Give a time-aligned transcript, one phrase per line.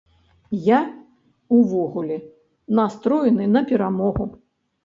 [0.67, 0.79] Я,
[1.59, 2.17] увогуле,
[2.81, 4.25] настроены на перамогу.